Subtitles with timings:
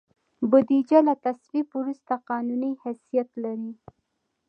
[0.49, 3.71] بودیجه له تصویب وروسته قانوني حیثیت لري.